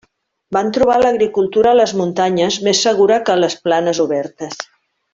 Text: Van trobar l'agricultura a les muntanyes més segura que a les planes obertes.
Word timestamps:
Van 0.55 0.71
trobar 0.77 0.95
l'agricultura 1.01 1.73
a 1.75 1.79
les 1.79 1.93
muntanyes 2.01 2.57
més 2.69 2.83
segura 2.89 3.21
que 3.29 3.35
a 3.35 3.39
les 3.45 3.59
planes 3.69 4.05
obertes. 4.09 4.61